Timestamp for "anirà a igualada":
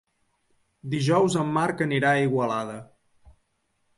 1.87-2.79